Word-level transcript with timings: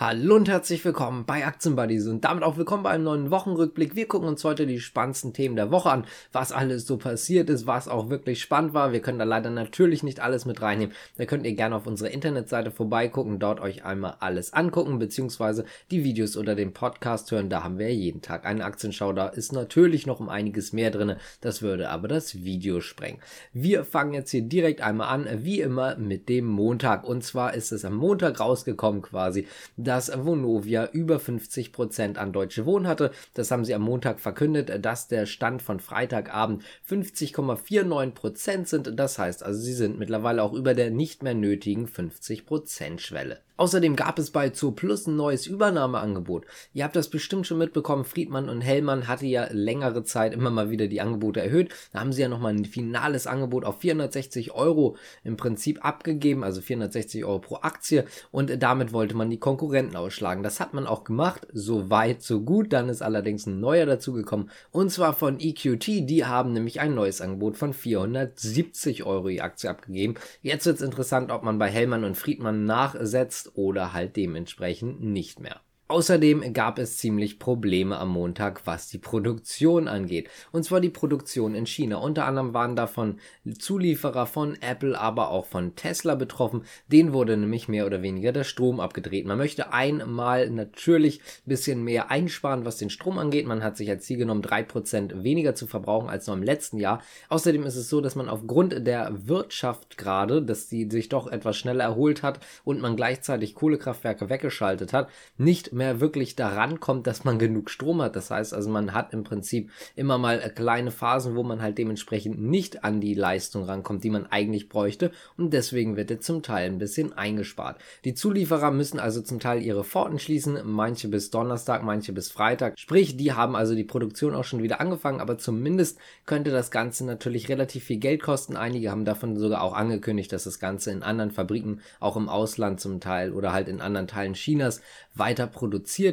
Hallo 0.00 0.36
und 0.36 0.48
herzlich 0.48 0.84
willkommen 0.84 1.24
bei 1.26 1.44
Aktienbuddies 1.44 2.06
und 2.06 2.24
damit 2.24 2.44
auch 2.44 2.56
willkommen 2.56 2.84
bei 2.84 2.90
einem 2.90 3.02
neuen 3.02 3.30
Wochenrückblick. 3.32 3.96
Wir 3.96 4.06
gucken 4.06 4.28
uns 4.28 4.44
heute 4.44 4.64
die 4.64 4.78
spannendsten 4.78 5.32
Themen 5.32 5.56
der 5.56 5.72
Woche 5.72 5.90
an, 5.90 6.06
was 6.30 6.52
alles 6.52 6.86
so 6.86 6.98
passiert 6.98 7.50
ist, 7.50 7.66
was 7.66 7.88
auch 7.88 8.08
wirklich 8.08 8.40
spannend 8.40 8.74
war. 8.74 8.92
Wir 8.92 9.00
können 9.00 9.18
da 9.18 9.24
leider 9.24 9.50
natürlich 9.50 10.04
nicht 10.04 10.20
alles 10.20 10.44
mit 10.44 10.62
reinnehmen. 10.62 10.94
Da 11.16 11.24
könnt 11.24 11.44
ihr 11.44 11.54
gerne 11.56 11.74
auf 11.74 11.88
unserer 11.88 12.12
Internetseite 12.12 12.70
vorbeigucken, 12.70 13.40
dort 13.40 13.58
euch 13.58 13.84
einmal 13.84 14.14
alles 14.20 14.52
angucken, 14.52 15.00
beziehungsweise 15.00 15.64
die 15.90 16.04
Videos 16.04 16.36
oder 16.36 16.54
den 16.54 16.72
Podcast 16.72 17.32
hören. 17.32 17.50
Da 17.50 17.64
haben 17.64 17.80
wir 17.80 17.92
jeden 17.92 18.22
Tag 18.22 18.46
eine 18.46 18.64
Aktienschau. 18.64 19.12
Da 19.12 19.26
ist 19.26 19.52
natürlich 19.52 20.06
noch 20.06 20.20
um 20.20 20.28
einiges 20.28 20.72
mehr 20.72 20.92
drin. 20.92 21.16
Das 21.40 21.60
würde 21.60 21.88
aber 21.88 22.06
das 22.06 22.44
Video 22.44 22.80
sprengen. 22.80 23.18
Wir 23.52 23.84
fangen 23.84 24.14
jetzt 24.14 24.30
hier 24.30 24.42
direkt 24.42 24.80
einmal 24.80 25.08
an, 25.08 25.26
wie 25.42 25.60
immer 25.60 25.96
mit 25.96 26.28
dem 26.28 26.46
Montag. 26.46 27.02
Und 27.02 27.24
zwar 27.24 27.54
ist 27.54 27.72
es 27.72 27.84
am 27.84 27.96
Montag 27.96 28.38
rausgekommen 28.38 29.02
quasi 29.02 29.48
dass 29.88 30.12
Vonovia 30.14 30.90
über 30.92 31.18
50 31.18 31.72
Prozent 31.72 32.18
an 32.18 32.34
Deutsche 32.34 32.66
Wohnen 32.66 32.86
hatte. 32.86 33.10
Das 33.32 33.50
haben 33.50 33.64
sie 33.64 33.74
am 33.74 33.80
Montag 33.80 34.20
verkündet, 34.20 34.84
dass 34.84 35.08
der 35.08 35.24
Stand 35.24 35.62
von 35.62 35.80
Freitagabend 35.80 36.62
50,49 36.86 38.10
Prozent 38.10 38.68
sind. 38.68 38.98
Das 38.98 39.18
heißt 39.18 39.42
also, 39.42 39.58
sie 39.58 39.72
sind 39.72 39.98
mittlerweile 39.98 40.42
auch 40.42 40.52
über 40.52 40.74
der 40.74 40.90
nicht 40.90 41.22
mehr 41.22 41.32
nötigen 41.32 41.86
50 41.86 42.44
Prozent 42.44 43.00
Schwelle. 43.00 43.40
Außerdem 43.58 43.96
gab 43.96 44.20
es 44.20 44.30
bei 44.30 44.52
Zoo 44.54 44.70
Plus 44.70 45.08
ein 45.08 45.16
neues 45.16 45.48
Übernahmeangebot. 45.48 46.46
Ihr 46.74 46.84
habt 46.84 46.94
das 46.94 47.10
bestimmt 47.10 47.44
schon 47.44 47.58
mitbekommen, 47.58 48.04
Friedmann 48.04 48.48
und 48.48 48.60
Hellmann 48.60 49.08
hatte 49.08 49.26
ja 49.26 49.48
längere 49.50 50.04
Zeit 50.04 50.32
immer 50.32 50.50
mal 50.50 50.70
wieder 50.70 50.86
die 50.86 51.00
Angebote 51.00 51.40
erhöht. 51.40 51.74
Da 51.92 51.98
haben 51.98 52.12
sie 52.12 52.22
ja 52.22 52.28
nochmal 52.28 52.54
ein 52.54 52.64
finales 52.64 53.26
Angebot 53.26 53.64
auf 53.64 53.80
460 53.80 54.52
Euro 54.52 54.96
im 55.24 55.36
Prinzip 55.36 55.84
abgegeben, 55.84 56.44
also 56.44 56.60
460 56.60 57.24
Euro 57.24 57.40
pro 57.40 57.56
Aktie 57.56 58.04
und 58.30 58.62
damit 58.62 58.92
wollte 58.92 59.16
man 59.16 59.28
die 59.28 59.40
Konkurrenten 59.78 59.96
ausschlagen. 59.96 60.42
Das 60.42 60.60
hat 60.60 60.74
man 60.74 60.86
auch 60.86 61.04
gemacht, 61.04 61.46
so 61.52 61.88
weit, 61.90 62.22
so 62.22 62.40
gut. 62.40 62.72
Dann 62.72 62.88
ist 62.88 63.02
allerdings 63.02 63.46
ein 63.46 63.60
neuer 63.60 63.86
dazugekommen 63.86 64.50
und 64.70 64.90
zwar 64.90 65.14
von 65.14 65.38
EQT. 65.38 65.86
Die 65.86 66.24
haben 66.24 66.52
nämlich 66.52 66.80
ein 66.80 66.94
neues 66.94 67.20
Angebot 67.20 67.56
von 67.56 67.72
470 67.72 69.04
Euro 69.04 69.28
die 69.28 69.40
Aktie 69.40 69.70
abgegeben. 69.70 70.14
Jetzt 70.42 70.66
wird 70.66 70.76
es 70.76 70.82
interessant, 70.82 71.30
ob 71.30 71.42
man 71.44 71.58
bei 71.58 71.68
Hellmann 71.68 72.04
und 72.04 72.16
Friedmann 72.16 72.64
nachsetzt 72.64 73.52
oder 73.54 73.92
halt 73.92 74.16
dementsprechend 74.16 75.00
nicht 75.00 75.38
mehr. 75.38 75.60
Außerdem 75.90 76.52
gab 76.52 76.78
es 76.78 76.98
ziemlich 76.98 77.38
Probleme 77.38 77.96
am 77.96 78.10
Montag, 78.10 78.66
was 78.66 78.88
die 78.88 78.98
Produktion 78.98 79.88
angeht. 79.88 80.28
Und 80.52 80.64
zwar 80.64 80.82
die 80.82 80.90
Produktion 80.90 81.54
in 81.54 81.64
China. 81.64 81.96
Unter 81.96 82.26
anderem 82.26 82.52
waren 82.52 82.76
davon 82.76 83.16
Zulieferer 83.58 84.26
von 84.26 84.58
Apple, 84.60 85.00
aber 85.00 85.30
auch 85.30 85.46
von 85.46 85.76
Tesla 85.76 86.14
betroffen. 86.14 86.64
Den 86.88 87.14
wurde 87.14 87.38
nämlich 87.38 87.68
mehr 87.68 87.86
oder 87.86 88.02
weniger 88.02 88.32
der 88.32 88.44
Strom 88.44 88.80
abgedreht. 88.80 89.24
Man 89.24 89.38
möchte 89.38 89.72
einmal 89.72 90.50
natürlich 90.50 91.20
ein 91.20 91.48
bisschen 91.48 91.82
mehr 91.82 92.10
einsparen, 92.10 92.66
was 92.66 92.76
den 92.76 92.90
Strom 92.90 93.16
angeht. 93.16 93.46
Man 93.46 93.64
hat 93.64 93.78
sich 93.78 93.88
als 93.88 94.04
Ziel 94.04 94.18
genommen, 94.18 94.42
drei 94.42 94.62
Prozent 94.62 95.24
weniger 95.24 95.54
zu 95.54 95.66
verbrauchen 95.66 96.10
als 96.10 96.26
noch 96.26 96.34
im 96.34 96.42
letzten 96.42 96.76
Jahr. 96.76 97.00
Außerdem 97.30 97.64
ist 97.64 97.76
es 97.76 97.88
so, 97.88 98.02
dass 98.02 98.14
man 98.14 98.28
aufgrund 98.28 98.86
der 98.86 99.26
Wirtschaft 99.26 99.96
gerade, 99.96 100.42
dass 100.42 100.68
die 100.68 100.90
sich 100.90 101.08
doch 101.08 101.28
etwas 101.28 101.56
schneller 101.56 101.84
erholt 101.84 102.22
hat 102.22 102.40
und 102.64 102.82
man 102.82 102.94
gleichzeitig 102.94 103.54
Kohlekraftwerke 103.54 104.28
weggeschaltet 104.28 104.92
hat, 104.92 105.08
nicht 105.38 105.77
mehr 105.78 106.00
wirklich 106.00 106.36
daran 106.36 106.80
kommt, 106.80 107.06
dass 107.06 107.24
man 107.24 107.38
genug 107.38 107.70
Strom 107.70 108.02
hat. 108.02 108.16
Das 108.16 108.30
heißt 108.30 108.52
also, 108.52 108.68
man 108.68 108.92
hat 108.92 109.14
im 109.14 109.24
Prinzip 109.24 109.70
immer 109.96 110.18
mal 110.18 110.38
kleine 110.54 110.90
Phasen, 110.90 111.36
wo 111.36 111.42
man 111.42 111.62
halt 111.62 111.78
dementsprechend 111.78 112.38
nicht 112.38 112.84
an 112.84 113.00
die 113.00 113.14
Leistung 113.14 113.64
rankommt, 113.64 114.04
die 114.04 114.10
man 114.10 114.26
eigentlich 114.26 114.68
bräuchte 114.68 115.12
und 115.38 115.54
deswegen 115.54 115.96
wird 115.96 116.10
er 116.10 116.20
zum 116.20 116.42
Teil 116.42 116.66
ein 116.66 116.78
bisschen 116.78 117.14
eingespart. 117.14 117.80
Die 118.04 118.14
Zulieferer 118.14 118.70
müssen 118.70 118.98
also 118.98 119.22
zum 119.22 119.40
Teil 119.40 119.62
ihre 119.62 119.84
Pforten 119.84 120.18
schließen, 120.18 120.58
manche 120.64 121.08
bis 121.08 121.30
Donnerstag, 121.30 121.82
manche 121.82 122.12
bis 122.12 122.30
Freitag. 122.30 122.78
Sprich, 122.78 123.16
die 123.16 123.32
haben 123.32 123.56
also 123.56 123.74
die 123.74 123.84
Produktion 123.84 124.34
auch 124.34 124.44
schon 124.44 124.62
wieder 124.62 124.80
angefangen, 124.80 125.20
aber 125.20 125.38
zumindest 125.38 125.98
könnte 126.26 126.50
das 126.50 126.70
Ganze 126.70 127.06
natürlich 127.06 127.48
relativ 127.48 127.84
viel 127.84 127.98
Geld 127.98 128.22
kosten. 128.22 128.56
Einige 128.56 128.90
haben 128.90 129.04
davon 129.04 129.36
sogar 129.36 129.62
auch 129.62 129.74
angekündigt, 129.74 130.32
dass 130.32 130.44
das 130.44 130.58
Ganze 130.58 130.90
in 130.90 131.02
anderen 131.02 131.30
Fabriken, 131.30 131.80
auch 132.00 132.16
im 132.16 132.28
Ausland 132.28 132.80
zum 132.80 133.00
Teil 133.00 133.32
oder 133.32 133.52
halt 133.52 133.68
in 133.68 133.80
anderen 133.80 134.08
Teilen 134.08 134.34
Chinas 134.34 134.80
weiter 135.14 135.46
produziert 135.46 135.67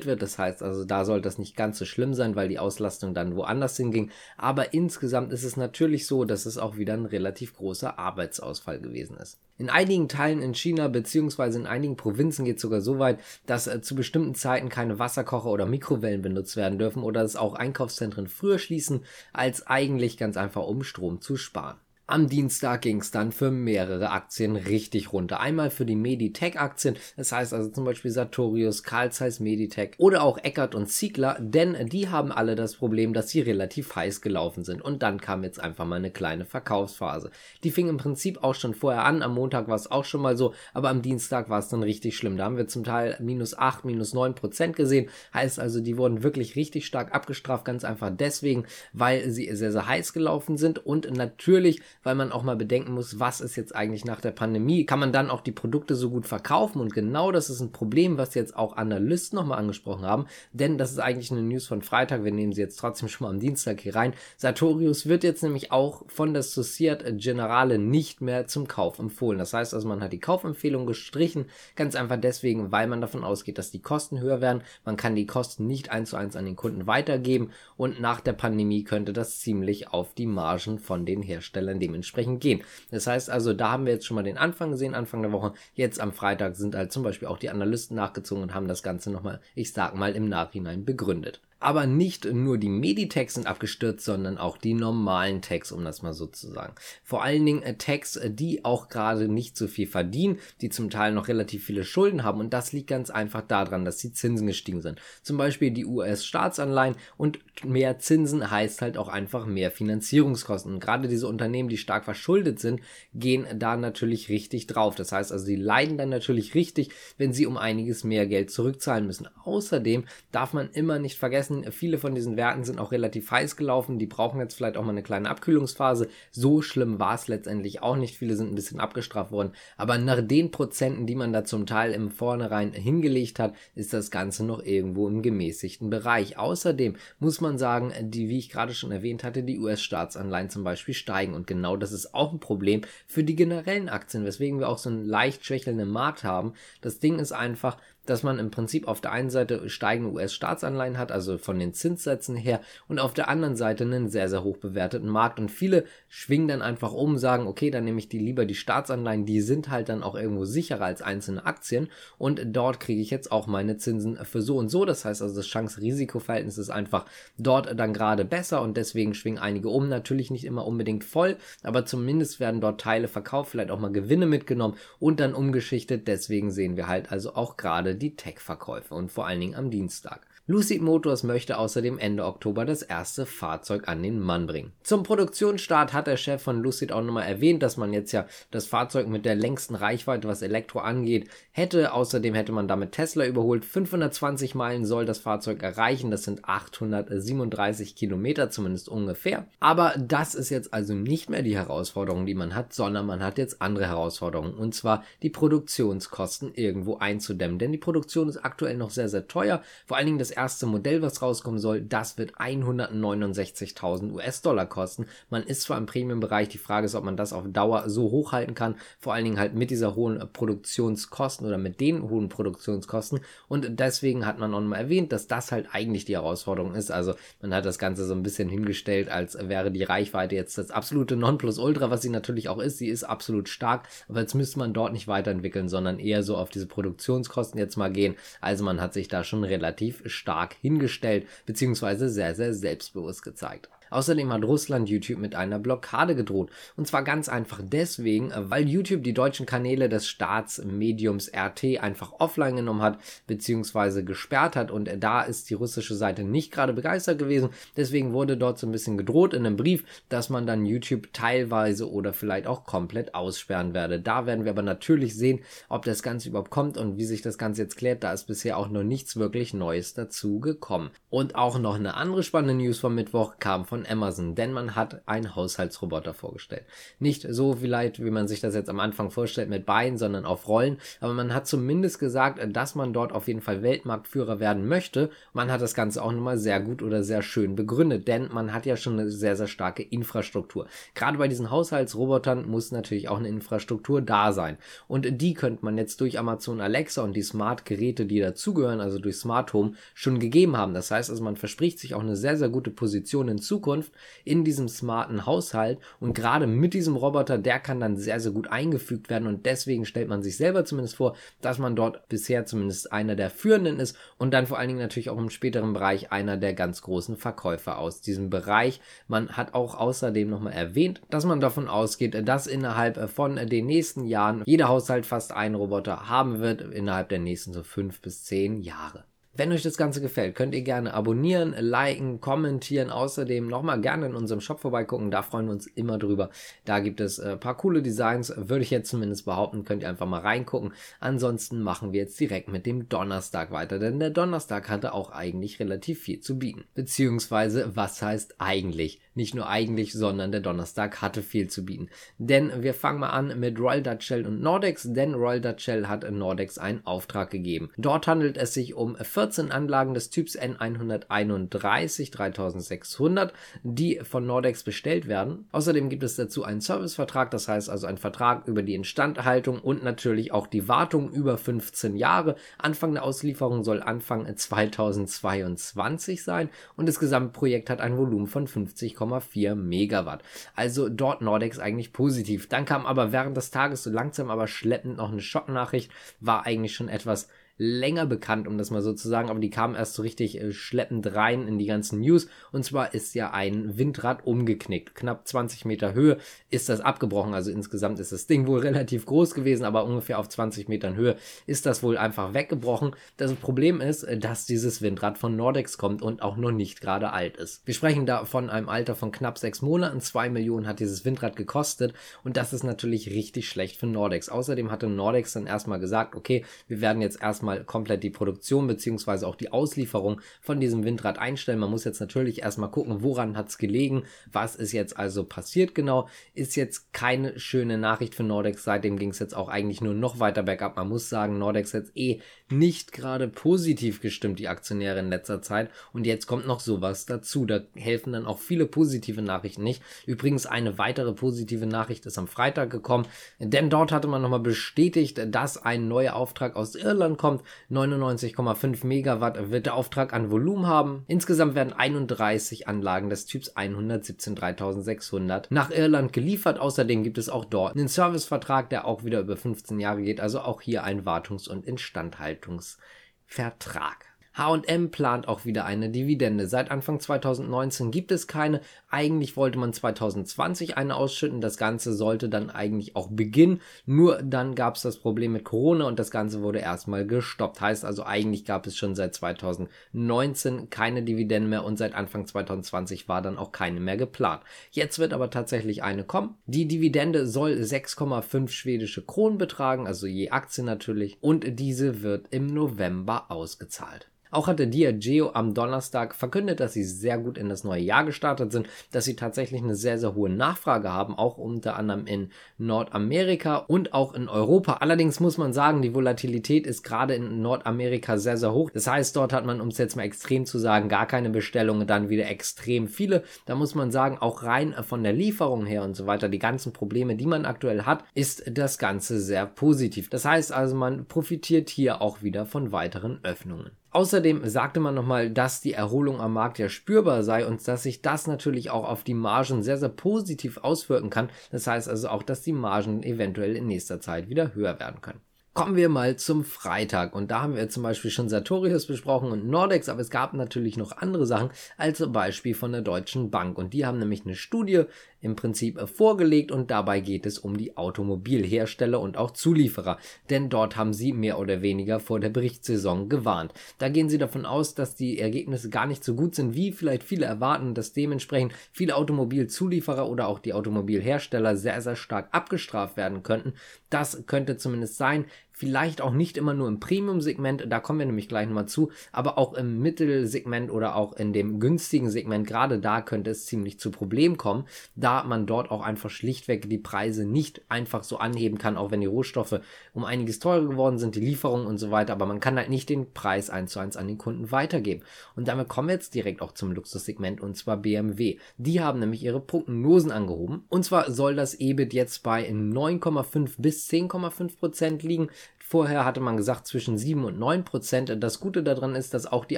wird. 0.06 0.22
Das 0.22 0.38
heißt 0.38 0.62
also, 0.64 0.86
da 0.86 1.06
soll 1.06 1.22
das 1.22 1.38
nicht 1.38 1.56
ganz 1.56 1.78
so 1.80 1.86
schlimm 1.86 2.14
sein, 2.14 2.36
weil 2.36 2.50
die 2.50 2.60
Auslastung 2.60 3.14
dann 3.14 3.36
woanders 3.36 3.78
hinging. 3.78 4.12
Aber 4.38 4.74
insgesamt 4.74 5.32
ist 5.32 5.44
es 5.44 5.58
natürlich 5.58 6.08
so, 6.08 6.26
dass 6.26 6.46
es 6.46 6.58
auch 6.58 6.78
wieder 6.78 6.94
ein 6.94 7.06
relativ 7.06 7.56
großer 7.56 7.98
Arbeitsausfall 7.98 8.80
gewesen 8.80 9.18
ist. 9.18 9.40
In 9.58 9.70
einigen 9.70 10.10
Teilen 10.10 10.42
in 10.42 10.54
China 10.54 10.90
beziehungsweise 10.90 11.58
in 11.60 11.66
einigen 11.66 11.96
Provinzen 11.96 12.44
geht 12.44 12.58
es 12.58 12.62
sogar 12.62 12.82
so 12.82 13.00
weit, 13.00 13.20
dass 13.46 13.68
äh, 13.68 13.82
zu 13.82 13.96
bestimmten 13.96 14.36
Zeiten 14.36 14.68
keine 14.68 15.00
Wasserkocher 15.00 15.50
oder 15.50 15.66
Mikrowellen 15.66 16.22
benutzt 16.22 16.58
werden 16.58 16.78
dürfen 16.78 17.04
oder 17.04 17.22
dass 17.22 17.38
auch 17.38 17.54
Einkaufszentren 17.54 18.28
früher 18.28 18.60
schließen, 18.60 19.06
als 19.32 19.66
eigentlich 19.66 20.18
ganz 20.18 20.36
einfach 20.36 20.64
um 20.64 20.84
Strom 20.84 21.22
zu 21.22 21.38
sparen. 21.38 21.78
Am 22.08 22.30
Dienstag 22.30 22.84
ging 22.84 23.02
es 23.02 23.10
dann 23.10 23.32
für 23.32 23.50
mehrere 23.50 24.12
Aktien 24.12 24.58
richtig 24.58 25.12
runter. 25.12 25.40
Einmal 25.40 25.72
für 25.72 25.88
die 25.88 25.96
Meditech-Aktien, 25.96 26.98
das 27.18 27.32
heißt 27.32 27.52
also 27.52 27.72
zum 27.72 27.84
Beispiel 27.84 28.12
Sartorius, 28.12 28.84
Carl 28.84 29.12
Zeiss 29.12 29.40
Meditech 29.40 29.94
oder 29.98 30.22
auch 30.22 30.38
Eckert 30.38 30.76
und 30.76 30.86
Ziegler, 30.86 31.36
denn 31.40 31.90
die 31.90 32.10
haben 32.10 32.32
alle 32.32 32.54
das 32.54 32.76
Problem, 32.76 33.14
dass 33.14 33.30
sie 33.30 33.42
relativ 33.42 33.96
heiß 33.96 34.22
gelaufen 34.22 34.64
sind. 34.64 34.84
Und 34.84 35.02
dann 35.02 35.20
kam 35.20 35.44
jetzt 35.44 35.60
einfach 35.60 35.88
mal 35.88 35.96
eine 35.96 36.12
kleine 36.12 36.46
Verkaufsphase. 36.46 37.32
Die 37.64 37.72
fing 37.72 37.90
im 37.90 37.98
Prinzip 37.98 38.44
auch 38.44 38.54
schon 38.54 38.76
vorher 38.76 39.04
an. 39.04 39.24
Am 39.24 39.34
Montag 39.34 39.68
war 39.68 39.76
es 39.76 39.90
auch 39.90 40.06
schon 40.06 40.22
mal 40.22 40.38
so, 40.38 40.54
aber 40.76 40.90
am 40.90 41.02
Dienstag 41.02 41.50
war 41.50 41.58
es 41.58 41.70
dann 41.70 41.82
richtig 41.82 42.16
schlimm. 42.16 42.38
Da 42.38 42.44
haben 42.44 42.58
wir 42.58 42.68
zum 42.68 42.84
Teil 42.84 43.18
minus 43.20 43.58
8, 43.58 43.84
minus 43.84 44.14
9 44.14 44.36
Prozent 44.36 44.76
gesehen. 44.76 45.10
Heißt 45.34 45.60
also, 45.60 45.82
die 45.82 45.98
wurden 45.98 46.22
wirklich 46.22 46.56
richtig 46.56 46.86
stark 46.86 47.16
abgestraft, 47.16 47.66
ganz 47.66 47.84
einfach 47.84 48.12
deswegen, 48.16 48.66
weil 48.94 49.32
sie 49.32 49.50
sehr, 49.56 49.72
sehr 49.72 49.88
heiß 49.88 50.14
gelaufen 50.14 50.60
sind 50.60 50.86
und 50.86 51.12
natürlich 51.12 51.82
weil 52.06 52.14
man 52.16 52.32
auch 52.32 52.44
mal 52.44 52.56
bedenken 52.56 52.94
muss, 52.94 53.20
was 53.20 53.42
ist 53.42 53.56
jetzt 53.56 53.76
eigentlich 53.76 54.06
nach 54.06 54.22
der 54.22 54.30
Pandemie? 54.30 54.86
Kann 54.86 55.00
man 55.00 55.12
dann 55.12 55.32
auch 55.32 55.42
die 55.42 55.52
Produkte 55.52 55.96
so 55.96 56.12
gut 56.12 56.28
verkaufen? 56.28 56.80
Und 56.80 56.94
genau 56.94 57.32
das 57.32 57.50
ist 57.50 57.62
ein 57.62 57.72
Problem, 57.72 58.20
was 58.20 58.36
jetzt 58.36 58.56
auch 58.56 58.78
Analysten 58.78 59.38
nochmal 59.38 59.58
angesprochen 59.58 60.06
haben, 60.06 60.28
denn 60.54 60.78
das 60.78 60.92
ist 60.92 61.00
eigentlich 61.00 61.32
eine 61.32 61.42
News 61.42 61.66
von 61.66 61.82
Freitag. 61.82 62.24
Wir 62.24 62.32
nehmen 62.32 62.54
sie 62.54 62.62
jetzt 62.62 62.78
trotzdem 62.78 63.10
schon 63.10 63.26
mal 63.26 63.32
am 63.32 63.40
Dienstag 63.40 63.82
hier 63.82 63.96
rein. 63.96 64.14
Sartorius 64.38 65.08
wird 65.08 65.24
jetzt 65.24 65.42
nämlich 65.42 65.72
auch 65.72 66.04
von 66.08 66.34
der 66.34 66.44
Societe 66.44 67.12
Generale 67.16 67.80
nicht 67.80 68.22
mehr 68.22 68.46
zum 68.46 68.68
Kauf 68.68 69.00
empfohlen. 69.00 69.40
Das 69.40 69.54
heißt 69.54 69.74
also, 69.74 69.88
man 69.88 70.02
hat 70.02 70.14
die 70.14 70.20
Kaufempfehlung 70.20 70.86
gestrichen, 70.86 71.46
ganz 71.76 71.96
einfach 71.96 72.18
deswegen, 72.18 72.72
weil 72.72 72.86
man 72.86 73.02
davon 73.02 73.24
ausgeht, 73.24 73.58
dass 73.58 73.72
die 73.72 73.82
Kosten 73.82 74.20
höher 74.20 74.42
werden. 74.42 74.62
Man 74.86 74.96
kann 74.96 75.16
die 75.16 75.26
Kosten 75.26 75.66
nicht 75.66 75.90
eins 75.90 76.12
zu 76.12 76.18
eins 76.18 76.36
an 76.36 76.46
den 76.46 76.56
Kunden 76.56 76.86
weitergeben 76.86 77.50
und 77.78 78.00
nach 78.00 78.20
der 78.20 78.34
Pandemie 78.34 78.84
könnte 78.84 79.12
das 79.12 79.40
ziemlich 79.40 79.88
auf 79.88 80.14
die 80.14 80.28
Margen 80.28 80.78
von 80.78 81.08
den 81.08 81.24
Herstellern 81.24 81.80
dementsprechend 81.80 81.95
gehen. 82.40 82.64
Das 82.92 83.08
heißt 83.08 83.30
also, 83.30 83.54
da 83.54 83.72
haben 83.72 83.86
wir 83.86 83.94
jetzt 83.94 84.06
schon 84.06 84.16
mal 84.16 84.24
den 84.24 84.38
Anfang 84.38 84.72
gesehen, 84.72 84.96
Anfang 84.96 85.22
der 85.22 85.32
Woche. 85.32 85.54
Jetzt 85.74 86.00
am 86.00 86.14
Freitag 86.14 86.56
sind 86.56 86.76
halt 86.76 86.92
zum 86.92 87.04
Beispiel 87.04 87.28
auch 87.28 87.38
die 87.38 87.50
Analysten 87.50 87.96
nachgezogen 87.96 88.44
und 88.44 88.54
haben 88.54 88.68
das 88.68 88.84
Ganze 88.84 89.12
nochmal, 89.12 89.40
ich 89.56 89.74
sag 89.74 89.96
mal, 89.96 90.16
im 90.16 90.30
Nachhinein 90.30 90.86
begründet. 90.86 91.42
Aber 91.60 91.88
nicht 91.88 92.26
nur 92.26 92.58
die 92.58 92.70
Meditex 92.70 93.36
sind 93.36 93.48
abgestürzt, 93.48 94.04
sondern 94.04 94.38
auch 94.38 94.58
die 94.58 94.74
normalen 94.74 95.42
Tags, 95.42 95.72
um 95.72 95.86
das 95.86 96.02
mal 96.02 96.14
so 96.14 96.28
zu 96.28 96.52
sagen. 96.52 96.76
Vor 97.04 97.24
allen 97.24 97.46
Dingen 97.46 97.64
äh, 97.64 97.76
Tags, 97.76 98.18
äh, 98.18 98.30
die 98.30 98.66
auch 98.66 98.90
gerade 98.90 99.30
nicht 99.30 99.56
so 99.56 99.68
viel 99.68 99.88
verdienen, 99.88 100.40
die 100.62 100.70
zum 100.70 100.90
Teil 100.90 101.14
noch 101.14 101.30
relativ 101.30 101.64
viele 101.64 101.86
Schulden 101.86 102.24
haben. 102.24 102.42
Und 102.42 102.54
das 102.54 102.74
liegt 102.74 102.88
ganz 102.88 103.10
einfach 103.10 103.42
daran, 103.42 103.86
dass 103.86 103.98
die 103.98 104.12
Zinsen 104.12 104.48
gestiegen 104.48 104.82
sind. 104.82 105.00
Zum 105.24 105.38
Beispiel 105.38 105.72
die 105.72 105.86
US-Staatsanleihen 105.86 106.98
und 107.16 107.40
mehr 107.64 108.00
Zinsen 108.00 108.52
heißt 108.52 108.82
halt 108.82 108.98
auch 108.98 109.08
einfach 109.08 109.46
mehr 109.46 109.72
Finanzierungskosten. 109.72 110.74
Und 110.74 110.80
gerade 110.82 111.08
diese 111.08 111.28
Unternehmen, 111.28 111.70
die 111.70 111.78
stark 111.78 112.04
verschuldet 112.04 112.60
sind, 112.60 112.82
gehen 113.14 113.48
da 113.56 113.78
natürlich 113.78 114.28
richtig 114.30 114.68
drauf. 114.68 114.96
Das 114.96 115.14
heißt 115.14 115.32
also, 115.32 115.46
sie 115.46 115.56
leiden 115.56 115.98
dann 115.98 116.10
natürlich 116.10 116.54
richtig, 116.54 116.90
wenn 117.18 117.32
sie 117.32 117.46
um 117.46 117.58
einiges 117.58 118.04
mehr 118.04 118.28
Geld 118.28 118.52
zurückzahlen 118.52 119.08
müssen. 119.08 119.30
Außerdem 119.46 120.06
darf 120.32 120.54
man 120.54 120.70
immer 120.72 121.00
nicht 121.00 121.18
vergessen, 121.18 121.45
wissen, 121.50 121.72
viele 121.72 121.98
von 121.98 122.16
diesen 122.16 122.38
Werten 122.38 122.64
sind 122.64 122.80
auch 122.80 122.92
relativ 122.92 123.32
heiß 123.32 123.56
gelaufen. 123.56 124.00
Die 124.00 124.06
brauchen 124.06 124.40
jetzt 124.40 124.56
vielleicht 124.56 124.78
auch 124.78 124.84
mal 124.84 124.92
eine 124.92 125.04
kleine 125.04 125.30
Abkühlungsphase. 125.30 126.10
So 126.32 126.62
schlimm 126.62 127.00
war 127.00 127.16
es 127.16 127.28
letztendlich 127.28 127.82
auch 127.82 127.96
nicht. 127.96 128.18
Viele 128.18 128.36
sind 128.36 128.52
ein 128.52 128.56
bisschen 128.56 128.80
abgestraft 128.80 129.32
worden. 129.32 129.54
Aber 129.78 129.98
nach 129.98 130.22
den 130.22 130.52
Prozenten, 130.52 131.06
die 131.06 131.16
man 131.16 131.34
da 131.34 131.44
zum 131.44 131.66
Teil 131.66 131.92
im 131.92 132.12
Vornherein 132.12 132.74
hingelegt 132.74 133.40
hat, 133.40 133.56
ist 133.76 133.94
das 133.94 134.12
Ganze 134.12 134.46
noch 134.46 134.64
irgendwo 134.64 135.08
im 135.08 135.22
gemäßigten 135.22 135.90
Bereich. 135.90 136.38
Außerdem 136.38 136.96
muss 137.20 137.42
man 137.42 137.58
sagen, 137.58 137.92
die, 138.02 138.30
wie 138.30 138.40
ich 138.40 138.50
gerade 138.50 138.74
schon 138.74 138.92
erwähnt 138.92 139.24
hatte, 139.24 139.44
die 139.44 139.60
US-Staatsanleihen 139.60 140.50
zum 140.50 140.64
Beispiel 140.64 140.94
steigen. 140.94 141.34
Und 141.34 141.48
genau 141.48 141.78
das 141.78 141.92
ist 141.92 142.14
auch 142.14 142.34
ein 142.34 142.40
Problem 142.40 142.82
für 143.08 143.24
die 143.24 143.36
generellen 143.36 143.90
Aktien, 143.90 144.26
weswegen 144.26 144.60
wir 144.60 144.70
auch 144.70 144.78
so 144.78 144.90
einen 144.90 145.06
leicht 145.06 145.46
schwächelnden 145.46 145.90
Markt 145.90 146.24
haben. 146.24 146.54
Das 146.82 147.00
Ding 147.00 147.20
ist 147.20 147.32
einfach, 147.32 147.78
dass 148.10 148.24
man 148.24 148.40
im 148.40 148.52
Prinzip 148.52 148.88
auf 148.88 149.02
der 149.02 149.12
einen 149.12 149.30
Seite 149.30 149.70
steigende 149.70 150.12
US-Staatsanleihen 150.12 150.98
hat, 150.98 151.12
also 151.12 151.38
von 151.38 151.60
den 151.60 151.74
Zinssätzen 151.74 152.36
her, 152.36 152.62
und 152.88 153.00
auf 153.00 153.14
der 153.14 153.30
anderen 153.30 153.56
Seite 153.56 153.84
einen 153.84 154.10
sehr, 154.10 154.30
sehr 154.30 154.44
hoch 154.44 154.58
bewerteten 154.58 155.10
Markt. 155.10 155.40
Und 155.40 155.50
viele 155.50 155.86
schwingen 156.08 156.48
dann 156.48 156.62
einfach 156.62 156.94
um, 156.94 157.18
sagen, 157.18 157.48
okay, 157.48 157.72
dann 157.72 157.86
nehme 157.86 158.00
ich 158.00 158.10
die 158.10 158.20
lieber 158.20 158.46
die 158.46 158.56
Staatsanleihen, 158.56 159.26
die 159.26 159.42
sind 159.42 159.70
halt 159.70 159.90
dann 159.90 160.04
auch 160.04 160.16
irgendwo 160.16 160.46
sicherer 160.46 160.86
als 160.86 161.02
einzelne 161.02 161.46
Aktien 161.46 161.90
und 162.18 162.42
dort 162.46 162.80
kriege 162.80 163.02
ich 163.02 163.10
jetzt 163.10 163.32
auch 163.32 163.48
meine 163.48 163.78
Zinsen 163.78 164.18
für 164.24 164.42
so 164.42 164.58
und 164.58 164.70
so. 164.70 164.86
Das 164.86 165.06
heißt 165.06 165.22
also, 165.22 165.36
das 165.36 165.48
Chance-Risiko-Verhältnis 165.48 166.58
ist 166.58 166.70
einfach 166.70 167.06
dort 167.38 167.78
dann 167.80 167.94
gerade 167.94 168.26
besser 168.26 168.62
und 168.62 168.78
deswegen 168.78 169.14
schwingen 169.14 169.40
einige 169.40 169.70
um. 169.70 169.90
Natürlich 169.90 170.32
nicht 170.32 170.46
immer 170.46 170.66
unbedingt 170.66 171.04
voll, 171.04 171.38
aber 171.64 171.86
zumindest 171.86 172.40
werden 172.40 172.62
dort 172.62 172.82
Teile 172.82 173.08
verkauft, 173.08 173.52
vielleicht 173.52 173.72
auch 173.72 173.80
mal 173.80 173.92
Gewinne 173.92 174.26
mitgenommen 174.26 174.76
und 175.00 175.20
dann 175.20 175.34
umgeschichtet. 175.34 176.08
Deswegen 176.08 176.52
sehen 176.52 176.78
wir 176.78 176.88
halt 176.88 177.12
also 177.12 177.36
auch 177.36 177.58
gerade 177.58 177.95
die 177.96 178.16
Tech-Verkäufe 178.16 178.94
und 178.94 179.12
vor 179.12 179.28
allen 179.28 179.40
Dingen 179.40 179.56
am 179.56 179.72
Dienstag. 179.72 180.28
Lucid 180.48 180.80
Motors 180.84 181.24
möchte 181.24 181.58
außerdem 181.58 181.98
Ende 181.98 182.24
Oktober 182.24 182.66
das 182.66 182.84
erste 182.84 183.26
Fahrzeug 183.26 183.88
an 183.88 184.04
den 184.04 184.20
Mann 184.20 184.46
bringen. 184.46 184.74
Zum 184.84 185.02
Produktionsstart 185.02 185.92
hat 185.92 186.06
der 186.06 186.18
Chef 186.18 186.40
von 186.40 186.62
Lucid 186.62 186.92
auch 186.92 187.02
nochmal 187.02 187.28
erwähnt, 187.28 187.64
dass 187.64 187.78
man 187.78 187.94
jetzt 187.94 188.12
ja 188.12 188.28
das 188.52 188.68
Fahrzeug 188.68 189.08
mit 189.08 189.26
der 189.26 189.34
längsten 189.34 189.74
Reichweite, 189.74 190.28
was 190.28 190.44
Elektro 190.44 190.82
angeht, 190.82 191.30
hätte. 191.50 191.94
Außerdem 191.94 192.36
hätte 192.36 192.52
man 192.52 192.68
damit 192.68 192.92
Tesla 192.92 193.26
überholt. 193.26 193.66
520 193.66 194.54
Meilen 194.54 194.86
soll 194.86 195.08
das 195.08 195.18
Fahrzeug 195.18 195.64
erreichen. 195.64 196.12
Das 196.12 196.26
sind 196.26 196.46
837 196.46 197.96
Kilometer 197.96 198.52
zumindest 198.52 198.88
ungefähr. 198.88 199.48
Aber 199.60 199.96
das 199.98 200.36
ist 200.36 200.52
jetzt 200.52 200.76
also 200.76 200.94
nicht 200.94 201.28
mehr 201.28 201.42
die 201.42 201.56
Herausforderung, 201.56 202.28
die 202.28 202.36
man 202.36 202.54
hat, 202.54 202.72
sondern 202.72 203.08
man 203.08 203.24
hat 203.24 203.40
jetzt 203.40 203.64
andere 203.64 203.88
Herausforderungen. 203.88 204.54
Und 204.54 204.76
zwar 204.76 205.04
die 205.24 205.32
Produktionskosten 205.32 206.54
irgendwo 206.54 206.98
einzudämmen. 206.98 207.58
Denn 207.58 207.72
die 207.72 207.80
Produktion 207.80 208.30
ist 208.30 208.46
aktuell 208.46 208.78
noch 208.78 208.92
sehr, 208.92 209.10
sehr 209.10 209.28
teuer. 209.28 209.64
Vor 209.88 209.98
allen 209.98 210.06
Dingen 210.06 210.20
das 210.20 210.35
erste 210.36 210.66
Modell, 210.66 211.02
was 211.02 211.22
rauskommen 211.22 211.60
soll, 211.60 211.82
das 211.82 212.18
wird 212.18 212.36
169.000 212.36 214.12
US-Dollar 214.14 214.66
kosten. 214.66 215.08
Man 215.30 215.44
ist 215.44 215.62
zwar 215.62 215.78
im 215.78 215.86
Premium-Bereich, 215.86 216.50
die 216.50 216.58
Frage 216.58 216.86
ist, 216.86 216.96
ob 216.96 217.04
man 217.04 217.18
das 217.18 217.34
auf 217.34 217.44
Dauer 217.48 217.90
so 217.90 218.12
hochhalten 218.12 218.56
kann, 218.56 218.76
vor 219.00 219.14
allen 219.14 219.26
Dingen 219.26 219.40
halt 219.40 219.56
mit 219.56 219.70
dieser 219.70 219.96
hohen 219.96 220.20
Produktionskosten 220.32 221.48
oder 221.48 221.58
mit 221.58 221.80
den 221.80 222.10
hohen 222.10 222.30
Produktionskosten 222.30 223.20
und 223.48 223.80
deswegen 223.80 224.26
hat 224.26 224.40
man 224.40 224.54
auch 224.54 224.62
mal 224.62 224.78
erwähnt, 224.78 225.12
dass 225.12 225.28
das 225.28 225.52
halt 225.52 225.68
eigentlich 225.72 226.06
die 226.06 226.16
Herausforderung 226.16 226.76
ist. 226.76 226.92
Also 226.92 227.14
man 227.42 227.54
hat 227.54 227.66
das 227.66 227.80
Ganze 227.80 228.06
so 228.06 228.14
ein 228.14 228.24
bisschen 228.24 228.50
hingestellt, 228.50 229.10
als 229.10 229.38
wäre 229.40 229.72
die 229.72 229.84
Reichweite 229.84 230.36
jetzt 230.36 230.58
das 230.58 230.72
absolute 230.72 231.16
Nonplusultra, 231.16 231.90
was 231.90 232.02
sie 232.02 232.10
natürlich 232.10 232.50
auch 232.50 232.60
ist. 232.60 232.78
Sie 232.78 232.88
ist 232.88 233.04
absolut 233.04 233.50
stark, 233.50 233.88
aber 234.10 234.22
jetzt 234.22 234.36
müsste 234.36 234.60
man 234.60 234.74
dort 234.74 234.94
nicht 234.94 235.08
weiterentwickeln, 235.08 235.70
sondern 235.70 236.00
eher 236.00 236.24
so 236.24 236.38
auf 236.38 236.50
diese 236.50 236.68
Produktionskosten 236.68 237.60
jetzt 237.60 237.78
mal 237.78 237.92
gehen. 237.92 238.16
Also 238.42 238.64
man 238.64 238.82
hat 238.82 238.94
sich 238.94 239.08
da 239.08 239.24
schon 239.24 239.44
relativ 239.44 240.02
stark 240.06 240.25
hingestellt, 240.62 241.28
beziehungsweise 241.46 242.10
sehr, 242.10 242.36
sehr 242.36 242.54
selbstbewusst 242.54 243.24
gezeigt. 243.24 243.70
Außerdem 243.96 244.34
hat 244.34 244.44
Russland 244.44 244.90
YouTube 244.90 245.20
mit 245.20 245.36
einer 245.36 245.58
Blockade 245.58 246.16
gedroht. 246.16 246.50
Und 246.76 246.86
zwar 246.86 247.02
ganz 247.02 247.30
einfach 247.30 247.62
deswegen, 247.64 248.34
weil 248.36 248.68
YouTube 248.68 249.04
die 249.04 249.14
deutschen 249.14 249.46
Kanäle 249.46 249.88
des 249.88 250.06
Staatsmediums 250.06 251.32
RT 251.34 251.80
einfach 251.80 252.12
offline 252.20 252.58
genommen 252.58 252.82
hat, 252.82 253.00
beziehungsweise 253.26 254.04
gesperrt 254.04 254.58
hat. 254.58 254.70
Und 254.70 254.90
da 255.00 255.22
ist 255.22 255.50
die 255.50 255.54
russische 255.54 255.96
Seite 255.96 256.26
nicht 256.26 256.52
gerade 256.52 256.74
begeistert 256.74 257.20
gewesen. 257.20 257.52
Deswegen 257.78 258.12
wurde 258.12 258.36
dort 258.36 258.60
so 258.60 258.68
ein 258.68 258.74
bisschen 258.74 258.98
gedroht 258.98 259.34
in 259.34 259.46
einem 259.46 259.56
Brief, 259.56 259.86
dass 260.10 260.30
man 260.30 260.46
dann 260.46 260.66
YouTube 260.66 261.14
teilweise 261.14 261.90
oder 261.90 262.12
vielleicht 262.12 262.48
auch 262.48 262.66
komplett 262.66 263.16
aussperren 263.16 263.74
werde. 263.74 264.02
Da 264.02 264.26
werden 264.26 264.44
wir 264.44 264.52
aber 264.52 264.62
natürlich 264.62 265.16
sehen, 265.16 265.40
ob 265.70 265.86
das 265.86 266.04
Ganze 266.04 266.28
überhaupt 266.28 266.52
kommt 266.52 266.78
und 266.78 266.98
wie 266.98 267.06
sich 267.06 267.22
das 267.22 267.38
Ganze 267.38 267.62
jetzt 267.62 267.78
klärt. 267.78 268.04
Da 268.04 268.12
ist 268.12 268.26
bisher 268.26 268.58
auch 268.58 268.68
noch 268.68 268.84
nichts 268.84 269.16
wirklich 269.16 269.54
Neues 269.54 269.94
dazu 269.94 270.42
gekommen. 270.42 270.90
Und 271.10 271.36
auch 271.36 271.58
noch 271.60 271.76
eine 271.76 271.94
andere 271.94 272.24
spannende 272.24 272.62
News 272.62 272.80
vom 272.80 272.94
Mittwoch 272.94 273.36
kam 273.40 273.64
von 273.64 273.85
Amazon, 273.90 274.36
denn 274.36 274.54
man 274.54 274.76
hat 274.76 275.02
einen 275.08 275.36
Haushaltsroboter 275.36 276.14
vorgestellt. 276.14 276.64
Nicht 277.00 277.26
so 277.30 277.54
vielleicht, 277.54 278.04
wie 278.04 278.12
man 278.12 278.28
sich 278.28 278.40
das 278.40 278.56
jetzt 278.56 278.70
am 278.70 278.80
Anfang 278.80 279.12
vorstellt 279.12 279.50
mit 279.50 279.66
Beinen, 279.66 279.98
sondern 279.98 280.26
auf 280.26 280.48
Rollen, 280.48 280.78
aber 281.02 281.14
man 281.14 281.34
hat 281.34 281.48
zumindest 281.48 282.00
gesagt, 282.00 282.40
dass 282.56 282.76
man 282.76 282.94
dort 282.94 283.12
auf 283.12 283.28
jeden 283.28 283.42
Fall 283.42 283.62
Weltmarktführer 283.62 284.40
werden 284.40 284.68
möchte. 284.68 285.10
Man 285.34 285.52
hat 285.52 285.62
das 285.62 285.74
Ganze 285.74 286.02
auch 286.02 286.12
nochmal 286.12 286.38
sehr 286.38 286.60
gut 286.60 286.82
oder 286.82 287.04
sehr 287.04 287.22
schön 287.22 287.56
begründet, 287.56 288.08
denn 288.08 288.30
man 288.32 288.54
hat 288.54 288.66
ja 288.66 288.78
schon 288.78 288.94
eine 288.94 289.10
sehr, 289.10 289.36
sehr 289.36 289.48
starke 289.48 289.84
Infrastruktur. 289.84 290.68
Gerade 290.94 291.18
bei 291.18 291.28
diesen 291.28 291.52
Haushaltsrobotern 291.52 292.48
muss 292.48 292.72
natürlich 292.72 293.10
auch 293.10 293.20
eine 293.20 293.28
Infrastruktur 293.28 294.02
da 294.02 294.32
sein. 294.32 294.58
Und 294.88 295.22
die 295.22 295.34
könnte 295.34 295.66
man 295.66 295.78
jetzt 295.78 296.00
durch 296.02 296.18
Amazon 296.18 296.62
Alexa 296.62 297.02
und 297.02 297.14
die 297.16 297.24
Smart-Geräte, 297.24 298.06
die 298.06 298.20
dazugehören, 298.20 298.80
also 298.80 299.00
durch 299.00 299.18
Smart 299.18 299.54
Home, 299.54 299.74
schon 299.94 300.20
gegeben 300.20 300.56
haben. 300.56 300.74
Das 300.74 300.92
heißt 300.92 301.10
also, 301.10 301.24
man 301.24 301.36
verspricht 301.36 301.80
sich 301.80 301.94
auch 301.94 302.02
eine 302.02 302.16
sehr, 302.16 302.38
sehr 302.38 302.50
gute 302.50 302.72
Position 302.72 303.28
in 303.28 303.38
Zukunft 303.40 303.65
Zukunft 303.66 303.94
in 304.24 304.44
diesem 304.44 304.68
smarten 304.68 305.26
Haushalt. 305.26 305.80
Und 306.00 306.14
gerade 306.14 306.46
mit 306.46 306.74
diesem 306.74 306.96
Roboter, 306.96 307.38
der 307.40 307.60
kann 307.60 307.80
dann 307.80 307.98
sehr, 307.98 308.20
sehr 308.20 308.32
gut 308.32 308.48
eingefügt 308.48 309.10
werden. 309.10 309.28
Und 309.28 309.46
deswegen 309.46 309.86
stellt 309.86 310.08
man 310.08 310.22
sich 310.22 310.38
selber 310.38 310.66
zumindest 310.66 310.98
vor, 310.98 311.16
dass 311.42 311.58
man 311.58 311.76
dort 311.76 312.08
bisher 312.08 312.46
zumindest 312.46 312.92
einer 312.92 313.16
der 313.16 313.32
führenden 313.32 313.80
ist 313.80 313.98
und 314.18 314.34
dann 314.34 314.46
vor 314.46 314.60
allen 314.60 314.68
Dingen 314.68 314.80
natürlich 314.80 315.10
auch 315.10 315.18
im 315.18 315.32
späteren 315.32 315.74
Bereich 315.74 316.12
einer 316.12 316.38
der 316.38 316.54
ganz 316.54 316.84
großen 316.84 317.18
Verkäufer 317.18 317.80
aus 317.80 318.02
diesem 318.02 318.30
Bereich. 318.30 318.80
Man 319.08 319.30
hat 319.30 319.56
auch 319.56 319.76
außerdem 319.76 320.30
nochmal 320.30 320.54
erwähnt, 320.54 321.02
dass 321.10 321.26
man 321.26 321.40
davon 321.40 321.68
ausgeht, 321.68 322.16
dass 322.28 322.48
innerhalb 322.48 323.10
von 323.10 323.36
den 323.36 323.66
nächsten 323.66 324.06
Jahren 324.06 324.44
jeder 324.46 324.68
Haushalt 324.68 325.06
fast 325.06 325.32
einen 325.32 325.56
Roboter 325.56 326.08
haben 326.08 326.40
wird, 326.40 326.62
innerhalb 326.62 327.10
der 327.10 327.20
nächsten 327.20 327.54
so 327.54 327.64
fünf 327.64 328.02
bis 328.02 328.24
zehn 328.24 328.62
Jahre. 328.62 329.06
Wenn 329.38 329.52
euch 329.52 329.64
das 329.64 329.76
Ganze 329.76 330.00
gefällt, 330.00 330.36
könnt 330.36 330.56
ihr 330.56 330.62
gerne 330.62 330.94
abonnieren, 330.94 331.54
liken, 331.60 332.22
kommentieren. 332.22 332.90
Außerdem 332.90 333.48
nochmal 333.48 333.82
gerne 333.82 334.06
in 334.06 334.16
unserem 334.16 334.40
Shop 334.40 334.62
vorbeigucken. 334.62 335.12
Da 335.12 335.24
freuen 335.24 335.48
wir 335.48 335.52
uns 335.52 335.68
immer 335.68 335.98
drüber. 335.98 336.30
Da 336.64 336.80
gibt 336.80 337.02
es 337.02 337.20
äh, 337.20 337.36
paar 337.36 337.58
coole 337.58 337.82
Designs, 337.82 338.34
würde 338.36 338.64
ich 338.64 338.70
jetzt 338.70 338.90
zumindest 338.90 339.26
behaupten. 339.26 339.66
Könnt 339.66 339.84
ihr 339.84 339.90
einfach 339.90 340.08
mal 340.08 340.22
reingucken. 340.22 340.74
Ansonsten 341.02 341.62
machen 341.62 341.92
wir 341.92 342.02
jetzt 342.02 342.20
direkt 342.20 342.50
mit 342.50 342.66
dem 342.66 342.88
Donnerstag 342.88 343.52
weiter, 343.52 343.78
denn 343.78 344.00
der 344.00 344.10
Donnerstag 344.10 344.70
hatte 344.70 344.94
auch 344.94 345.12
eigentlich 345.12 345.60
relativ 345.60 346.02
viel 346.02 346.22
zu 346.22 346.40
bieten. 346.40 346.64
Beziehungsweise, 346.74 347.76
was 347.76 348.02
heißt 348.02 348.36
eigentlich? 348.40 349.02
Nicht 349.16 349.34
nur 349.34 349.48
eigentlich, 349.48 349.94
sondern 349.94 350.32
der 350.34 350.42
Donnerstag 350.42 351.02
hatte 351.02 351.22
viel 351.22 351.50
zu 351.50 351.64
bieten. 351.66 351.90
Denn 352.18 352.52
wir 352.62 352.74
fangen 352.74 353.00
mal 353.00 353.12
an 353.12 353.40
mit 353.40 353.58
Royal 353.58 353.82
Dutch 353.82 354.06
Shell 354.06 354.28
und 354.28 354.42
Nordex, 354.42 354.84
denn 354.92 355.14
Royal 355.14 355.40
Dutch 355.40 355.64
Shell 355.64 355.88
hat 355.88 356.10
Nordex 356.12 356.58
einen 356.58 356.86
Auftrag 356.86 357.30
gegeben. 357.30 357.72
Dort 357.78 358.08
handelt 358.08 358.36
es 358.36 358.54
sich 358.54 358.74
um 358.74 358.98
14 358.98 359.54
Anlagen 359.54 359.94
des 359.94 360.10
Typs 360.10 360.38
N131 360.38 362.12
3600, 362.12 363.34
die 363.64 364.02
von 364.04 364.26
Nordex 364.26 364.64
bestellt 364.64 365.08
werden. 365.08 365.48
Außerdem 365.54 365.88
gibt 365.88 366.04
es 366.04 366.18
dazu 366.18 366.44
einen 366.44 366.60
Servicevertrag, 366.60 367.32
das 367.32 367.48
heißt 367.48 367.70
also 367.70 367.88
ein 367.88 367.98
Vertrag 367.98 368.46
über 368.48 368.64
die 368.64 368.76
Instandhaltung 368.76 369.60
und 369.60 369.82
natürlich 369.82 370.34
auch 370.34 370.48
die 370.48 370.68
Wartung 370.68 371.10
über 371.12 371.38
15 371.38 371.96
Jahre. 371.96 372.36
Anfang 372.58 372.94
der 372.94 373.04
Auslieferung 373.04 373.64
soll 373.64 373.82
Anfang 373.82 374.26
2022 374.36 376.22
sein 376.22 376.50
und 376.76 376.90
das 376.90 377.00
Gesamtprojekt 377.00 377.70
hat 377.70 377.80
ein 377.80 377.98
Volumen 377.98 378.28
von 378.28 378.46
50, 378.46 378.96
1,4 379.06 379.56
Megawatt. 379.56 380.24
Also 380.56 380.90
dort 380.90 381.22
Nordex 381.22 381.60
eigentlich 381.60 381.94
positiv. 381.94 382.48
Dann 382.48 382.66
kam 382.66 382.86
aber 382.86 383.12
während 383.12 383.38
des 383.38 383.52
Tages 383.52 383.84
so 383.84 383.90
langsam 383.90 384.30
aber 384.30 384.48
schleppend 384.48 384.98
noch 384.98 385.12
eine 385.12 385.22
Schocknachricht, 385.22 385.92
war 386.20 386.46
eigentlich 386.46 386.76
schon 386.76 386.90
etwas 386.90 387.30
länger 387.58 388.06
bekannt, 388.06 388.48
um 388.48 388.58
das 388.58 388.70
mal 388.70 388.82
so 388.82 388.94
zu 388.94 389.08
sagen, 389.08 389.30
aber 389.30 389.40
die 389.40 389.50
kamen 389.50 389.76
erst 389.76 389.94
so 389.94 390.02
richtig 390.02 390.42
äh, 390.42 390.52
schleppend 390.52 391.16
rein 391.16 391.48
in 391.48 391.58
die 391.58 391.66
ganzen 391.66 392.02
News. 392.02 392.28
Und 392.52 392.66
zwar 392.66 392.94
ist 392.94 393.16
ja 393.16 393.32
ein 393.32 393.78
Windrad 393.78 394.26
umgeknickt. 394.26 394.94
Knapp 394.96 395.26
20 395.28 395.64
Meter 395.64 395.94
Höhe 395.94 396.18
ist 396.50 396.68
das 396.68 396.82
abgebrochen. 396.82 397.34
Also 397.34 397.52
insgesamt 397.52 398.00
ist 398.00 398.12
das 398.12 398.28
Ding 398.28 398.46
wohl 398.48 398.60
relativ 398.66 399.06
groß 399.06 399.34
gewesen, 399.34 399.64
aber 399.64 399.86
ungefähr 399.86 400.20
auf 400.20 400.28
20 400.28 400.68
Metern 400.68 400.96
Höhe 400.96 401.16
ist 401.48 401.66
das 401.66 401.82
wohl 401.82 401.98
einfach 401.98 402.34
weggebrochen. 402.34 402.96
Das 403.16 403.34
Problem 403.36 403.80
ist, 403.80 404.04
äh, 404.04 404.18
dass 404.18 404.46
dieses 404.46 404.82
Windrad 404.82 405.18
von 405.18 405.38
Nordex 405.38 405.78
kommt 405.78 406.02
und 406.02 406.22
auch 406.22 406.36
noch 406.36 406.52
nicht 406.52 406.82
gerade 406.82 407.14
alt 407.14 407.38
ist. 407.38 407.66
Wir 407.66 407.74
sprechen 407.74 408.06
da 408.06 408.26
von 408.26 408.50
einem 408.50 408.68
Alter 408.68 408.96
von 408.96 409.14
knapp 409.14 409.38
sechs 409.38 409.62
Monaten. 409.62 410.02
Zwei 410.02 410.30
Millionen 410.30 410.68
hat 410.68 410.82
dieses 410.82 411.06
Windrad 411.06 411.38
gekostet 411.38 411.94
und 412.26 412.36
das 412.36 412.52
ist 412.52 412.64
natürlich 412.64 413.10
richtig 413.12 413.48
schlecht 413.48 413.78
für 413.78 413.88
Nordex. 413.88 414.28
Außerdem 414.28 414.72
hatte 414.72 414.88
Nordex 414.88 415.32
dann 415.34 415.48
erstmal 415.48 415.80
gesagt, 415.80 416.16
okay, 416.16 416.44
wir 416.68 416.82
werden 416.82 417.02
jetzt 417.02 417.22
erstmal 417.22 417.45
erstmal 417.46 417.64
komplett 417.64 418.04
die 418.04 418.10
Produktion 418.10 418.68
beziehungsweise 418.68 419.28
auch 419.28 419.36
die 419.36 419.52
Auslieferung 419.52 420.22
von 420.42 420.60
diesem 420.60 420.84
Windrad 420.84 421.20
einstellen. 421.20 421.60
Man 421.60 421.70
muss 421.70 421.84
jetzt 421.84 422.00
natürlich 422.00 422.42
erstmal 422.42 422.72
gucken, 422.72 423.04
woran 423.04 423.38
hat 423.38 423.50
es 423.50 423.58
gelegen, 423.58 424.04
was 424.32 424.56
ist 424.56 424.72
jetzt 424.72 424.98
also 424.98 425.24
passiert 425.24 425.76
genau. 425.76 426.10
Ist 426.34 426.56
jetzt 426.56 426.94
keine 426.94 427.40
schöne 427.40 427.78
Nachricht 427.78 428.16
für 428.16 428.24
Nordex, 428.24 428.64
seitdem 428.64 428.98
ging 428.98 429.10
es 429.10 429.20
jetzt 429.20 429.36
auch 429.36 429.50
eigentlich 429.50 429.82
nur 429.82 429.94
noch 429.94 430.20
weiter 430.20 430.44
bergab. 430.44 430.76
Man 430.76 430.90
muss 430.90 431.10
sagen, 431.10 431.38
Nordex 431.38 431.72
jetzt 431.74 431.96
eh 431.96 432.22
nicht 432.50 432.92
gerade 432.92 433.28
positiv 433.28 434.02
gestimmt, 434.02 434.40
die 434.40 434.48
Aktionäre 434.48 435.00
in 435.00 435.10
letzter 435.10 435.42
Zeit. 435.42 435.70
Und 435.94 436.06
jetzt 436.06 436.28
kommt 436.28 436.48
noch 436.48 436.60
sowas 436.60 437.06
dazu. 437.06 437.46
Da 437.46 437.62
helfen 437.76 438.14
dann 438.14 438.26
auch 438.26 438.40
viele 438.40 438.66
positive 438.66 439.22
Nachrichten 439.22 439.64
nicht. 439.64 439.82
Übrigens, 440.06 440.46
eine 440.46 440.78
weitere 440.78 441.14
positive 441.14 441.66
Nachricht 441.66 442.06
ist 442.06 442.18
am 442.18 442.28
Freitag 442.28 442.70
gekommen, 442.70 443.08
denn 443.40 443.70
dort 443.70 443.92
hatte 443.92 444.08
man 444.08 444.22
nochmal 444.22 444.40
bestätigt, 444.40 445.20
dass 445.28 445.58
ein 445.58 445.88
neuer 445.88 446.16
Auftrag 446.16 446.56
aus 446.56 446.76
Irland 446.76 447.18
kommt 447.18 447.35
kommt. 447.36 447.44
99,5 447.72 448.86
Megawatt 448.86 449.52
wird 449.52 449.66
der 449.66 449.76
Auftrag 449.76 450.14
an 450.14 450.32
Volumen 450.32 450.68
haben. 450.68 451.04
Insgesamt 451.08 451.56
werden 451.56 451.74
31 451.74 452.68
Anlagen 452.68 453.10
des 453.10 453.26
Typs 453.26 453.56
117 453.56 454.36
3600 454.36 455.50
nach 455.52 455.72
Irland 455.72 456.14
geliefert. 456.14 456.60
Außerdem 456.60 457.04
gibt 457.04 457.18
es 457.18 457.30
auch 457.30 457.46
dort 457.46 457.76
einen 457.76 457.88
Servicevertrag, 457.88 458.70
der 458.70 458.86
auch 458.86 459.04
wieder 459.04 459.20
über 459.20 459.38
15 459.38 459.80
Jahre 459.80 460.02
geht. 460.02 460.20
Also 460.20 460.42
auch 460.42 460.62
hier 460.62 460.84
ein 460.84 461.06
Wartungs- 461.06 461.50
und 461.50 461.66
Instandhaltungsvertrag. 461.66 464.15
H&M 464.38 464.92
plant 464.92 465.30
auch 465.30 465.46
wieder 465.46 465.64
eine 465.64 465.90
Dividende. 465.90 466.50
Seit 466.50 466.70
Anfang 466.70 467.00
2019 467.00 467.90
gibt 467.90 468.12
es 468.12 468.28
keine. 468.28 468.60
Eigentlich 468.90 469.38
wollte 469.38 469.58
man 469.58 469.72
2020 469.72 470.76
eine 470.76 470.98
ausschütten. 470.98 471.40
Das 471.40 471.56
Ganze 471.56 471.94
sollte 471.94 472.28
dann 472.28 472.50
eigentlich 472.50 472.98
auch 472.98 473.08
beginnen. 473.10 473.62
Nur 473.86 474.22
dann 474.22 474.54
gab 474.54 474.76
es 474.76 474.82
das 474.82 474.98
Problem 474.98 475.32
mit 475.32 475.46
Corona 475.46 475.86
und 475.86 476.00
das 476.00 476.12
Ganze 476.12 476.42
wurde 476.42 476.60
erstmal 476.60 477.08
gestoppt. 477.08 477.62
Heißt 477.62 477.86
also, 477.86 478.04
eigentlich 478.04 478.44
gab 478.44 478.68
es 478.68 478.76
schon 478.76 478.94
seit 478.94 479.16
2019 479.16 480.70
keine 480.70 481.04
Dividende 481.04 481.48
mehr 481.48 481.64
und 481.64 481.78
seit 481.78 481.96
Anfang 481.96 482.28
2020 482.28 483.08
war 483.08 483.22
dann 483.22 483.38
auch 483.38 483.54
keine 483.54 483.80
mehr 483.80 483.96
geplant. 483.96 484.42
Jetzt 484.70 485.00
wird 485.00 485.14
aber 485.14 485.30
tatsächlich 485.30 485.82
eine 485.82 486.04
kommen. 486.04 486.36
Die 486.46 486.68
Dividende 486.68 487.26
soll 487.26 487.54
6,5 487.54 488.50
schwedische 488.50 489.06
Kronen 489.06 489.38
betragen, 489.38 489.88
also 489.88 490.08
je 490.08 490.32
Aktie 490.32 490.66
natürlich. 490.66 491.20
Und 491.22 491.58
diese 491.58 492.02
wird 492.02 492.28
im 492.32 492.48
November 492.48 493.32
ausgezahlt. 493.32 494.10
Auch 494.36 494.48
hatte 494.48 494.68
Diageo 494.68 495.32
am 495.34 495.54
Donnerstag 495.54 496.14
verkündet, 496.14 496.60
dass 496.60 496.74
sie 496.74 496.84
sehr 496.84 497.18
gut 497.18 497.38
in 497.38 497.48
das 497.48 497.64
neue 497.64 497.82
Jahr 497.82 498.04
gestartet 498.04 498.52
sind, 498.52 498.68
dass 498.92 499.06
sie 499.06 499.16
tatsächlich 499.16 499.64
eine 499.64 499.76
sehr, 499.76 499.98
sehr 499.98 500.14
hohe 500.14 500.30
Nachfrage 500.30 500.92
haben, 500.92 501.18
auch 501.18 501.38
unter 501.38 501.78
anderem 501.78 502.06
in 502.06 502.32
Nordamerika 502.58 503.56
und 503.56 503.94
auch 503.94 504.14
in 504.14 504.28
Europa. 504.28 504.74
Allerdings 504.82 505.22
muss 505.22 505.38
man 505.38 505.54
sagen, 505.54 505.82
die 505.82 505.96
Volatilität 505.96 506.68
ist 506.68 506.84
gerade 506.84 507.16
in 507.16 507.42
Nordamerika 507.42 508.18
sehr, 508.18 508.36
sehr 508.36 508.52
hoch. 508.52 508.72
Das 508.72 508.88
heißt, 508.88 509.16
dort 509.16 509.32
hat 509.32 509.46
man, 509.46 509.62
um 509.62 509.70
es 509.70 509.78
jetzt 509.78 509.96
mal 509.96 510.04
extrem 510.04 510.46
zu 510.46 510.60
sagen, 510.60 510.90
gar 510.90 511.06
keine 511.06 511.30
Bestellungen, 511.30 511.88
dann 511.88 512.10
wieder 512.10 512.28
extrem 512.28 512.90
viele. 512.90 513.24
Da 513.46 513.56
muss 513.56 513.74
man 513.74 513.90
sagen, 513.90 514.18
auch 514.18 514.44
rein 514.44 514.76
von 514.86 515.02
der 515.02 515.14
Lieferung 515.14 515.66
her 515.66 515.84
und 515.84 515.96
so 515.96 516.08
weiter, 516.08 516.28
die 516.28 516.40
ganzen 516.40 516.74
Probleme, 516.74 517.16
die 517.16 517.26
man 517.26 517.46
aktuell 517.46 517.84
hat, 517.84 518.04
ist 518.16 518.44
das 518.52 518.80
Ganze 518.80 519.22
sehr 519.22 519.46
positiv. 519.46 520.10
Das 520.10 520.26
heißt 520.26 520.52
also, 520.52 520.76
man 520.76 521.06
profitiert 521.06 521.70
hier 521.70 522.02
auch 522.02 522.22
wieder 522.22 522.46
von 522.46 522.74
weiteren 522.74 523.22
Öffnungen. 523.24 523.72
Außerdem 523.96 524.46
sagte 524.50 524.82
man 524.82 524.94
nochmal, 524.94 525.30
dass 525.30 525.62
die 525.62 525.72
Erholung 525.72 526.20
am 526.20 526.34
Markt 526.34 526.60
ja 526.60 526.68
spürbar 526.68 527.24
sei 527.24 527.48
und 527.48 527.66
dass 527.66 527.84
sich 527.84 528.02
das 528.02 528.28
natürlich 528.28 528.70
auch 528.70 528.84
auf 528.84 529.06
die 529.06 529.14
Margen 529.14 529.64
sehr, 529.64 529.78
sehr 529.78 529.88
positiv 529.88 530.58
auswirken 530.58 531.10
kann. 531.10 531.30
Das 531.50 531.66
heißt 531.66 531.88
also 531.88 532.10
auch, 532.10 532.22
dass 532.22 532.42
die 532.42 532.52
Margen 532.52 533.04
eventuell 533.04 533.56
in 533.56 533.68
nächster 533.68 534.02
Zeit 534.02 534.28
wieder 534.28 534.54
höher 534.54 534.78
werden 534.82 535.00
können. 535.00 535.22
Kommen 535.54 535.78
wir 535.78 535.88
mal 535.88 536.18
zum 536.18 536.44
Freitag. 536.44 537.16
Und 537.16 537.32
da 537.32 537.44
haben 537.44 537.56
wir 537.56 537.70
zum 537.70 537.84
Beispiel 537.84 538.12
schon 538.12 538.28
Sartorius 538.28 538.86
besprochen 538.86 539.32
und 539.32 539.48
Nordex, 539.48 539.88
aber 539.88 540.02
es 540.02 540.10
gab 540.10 540.34
natürlich 540.34 540.76
noch 540.76 540.98
andere 540.98 541.26
Sachen, 541.26 541.52
als 541.78 542.00
zum 542.00 542.12
Beispiel 542.12 542.54
von 542.54 542.74
der 542.74 542.82
Deutschen 542.82 543.32
Bank. 543.32 543.58
Und 543.58 543.74
die 543.74 543.86
haben 543.86 544.00
nämlich 544.00 544.26
eine 544.26 544.36
Studie 544.36 544.84
im 545.26 545.36
Prinzip 545.36 545.90
vorgelegt 545.90 546.52
und 546.52 546.70
dabei 546.70 547.00
geht 547.00 547.26
es 547.26 547.40
um 547.40 547.58
die 547.58 547.76
Automobilhersteller 547.76 549.00
und 549.02 549.18
auch 549.18 549.32
Zulieferer, 549.32 549.98
denn 550.30 550.50
dort 550.50 550.78
haben 550.78 550.94
sie 550.94 551.14
mehr 551.14 551.40
oder 551.40 551.64
weniger 551.64 552.00
vor 552.00 552.20
der 552.20 552.30
Berichtssaison 552.30 553.10
gewarnt. 553.10 553.52
Da 553.80 553.90
gehen 553.90 554.08
sie 554.08 554.20
davon 554.20 554.46
aus, 554.46 554.76
dass 554.76 554.96
die 554.96 555.20
Ergebnisse 555.20 555.70
gar 555.72 555.88
nicht 555.88 556.04
so 556.04 556.14
gut 556.14 556.36
sind, 556.36 556.54
wie 556.54 556.72
vielleicht 556.72 557.04
viele 557.04 557.26
erwarten, 557.26 557.74
dass 557.74 557.92
dementsprechend 557.92 558.54
viele 558.72 558.96
Automobilzulieferer 558.96 560.08
oder 560.08 560.28
auch 560.28 560.38
die 560.38 560.54
Automobilhersteller 560.54 561.58
sehr, 561.58 561.82
sehr 561.82 561.96
stark 561.96 562.30
abgestraft 562.32 562.96
werden 562.96 563.24
könnten. 563.24 563.54
Das 563.90 564.28
könnte 564.28 564.58
zumindest 564.58 564.98
sein. 564.98 565.26
Vielleicht 565.58 566.02
auch 566.02 566.12
nicht 566.12 566.36
immer 566.36 566.54
nur 566.54 566.68
im 566.68 566.82
Premium-Segment, 566.82 567.68
da 567.70 567.80
kommen 567.80 568.00
wir 568.00 568.06
nämlich 568.06 568.28
gleich 568.28 568.46
nochmal 568.46 568.68
zu, 568.68 568.92
aber 569.14 569.38
auch 569.38 569.54
im 569.54 569.80
Mittelsegment 569.80 570.70
oder 570.70 570.98
auch 570.98 571.14
in 571.14 571.32
dem 571.32 571.62
günstigen 571.62 572.10
Segment, 572.10 572.46
gerade 572.46 572.78
da 572.78 573.00
könnte 573.00 573.32
es 573.32 573.46
ziemlich 573.46 573.80
zu 573.80 573.90
Problemen 573.90 574.36
kommen, 574.36 574.66
da 574.98 575.24
man 575.24 575.46
dort 575.46 575.72
auch 575.72 575.82
einfach 575.82 576.10
schlichtweg 576.10 576.70
die 576.70 576.78
Preise 576.78 577.26
nicht 577.26 577.62
einfach 577.70 578.04
so 578.04 578.18
anheben 578.18 578.58
kann, 578.58 578.76
auch 578.76 578.92
wenn 578.92 579.00
die 579.00 579.08
Rohstoffe 579.08 579.62
um 579.94 580.04
einiges 580.04 580.40
teurer 580.40 580.68
geworden 580.68 580.98
sind, 580.98 581.16
die 581.16 581.22
Lieferungen 581.22 581.68
und 581.68 581.78
so 581.78 581.90
weiter, 581.90 582.12
aber 582.12 582.26
man 582.26 582.42
kann 582.42 582.58
halt 582.58 582.70
nicht 582.70 582.90
den 582.90 583.14
Preis 583.14 583.50
eins 583.50 583.72
zu 583.72 583.80
eins 583.80 583.96
an 583.96 584.10
den 584.10 584.18
Kunden 584.18 584.52
weitergeben. 584.52 585.04
Und 585.38 585.48
damit 585.48 585.70
kommen 585.70 585.88
wir 585.88 585.96
jetzt 585.96 586.16
direkt 586.16 586.42
auch 586.42 586.52
zum 586.52 586.74
Luxussegment 586.74 587.40
und 587.40 587.56
zwar 587.56 587.78
BMW. 587.78 588.40
Die 588.58 588.82
haben 588.82 589.00
nämlich 589.00 589.24
ihre 589.24 589.40
Prognosen 589.40 590.12
angehoben 590.12 590.66
und 590.68 590.84
zwar 590.84 591.12
soll 591.12 591.36
das 591.36 591.54
EBIT 591.58 591.94
jetzt 591.94 592.24
bei 592.24 592.50
9,5 592.50 593.54
bis 593.58 593.88
10,5 593.90 594.58
Prozent 594.58 595.04
liegen. 595.04 595.30
Vorher 595.68 596.06
hatte 596.06 596.20
man 596.20 596.38
gesagt 596.38 596.68
zwischen 596.68 596.96
7 596.96 597.26
und 597.26 597.40
9 597.40 597.64
Prozent. 597.64 598.16
Das 598.20 598.40
Gute 598.40 598.62
daran 598.62 598.94
ist, 598.94 599.16
dass 599.16 599.26
auch 599.26 599.46
die 599.46 599.58